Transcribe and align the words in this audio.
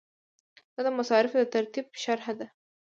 دا 0.73 0.81
د 0.85 0.87
مصارفو 0.97 1.37
د 1.41 1.43
ترتیب 1.55 1.87
شرحه 2.03 2.33
ده. 2.39 2.47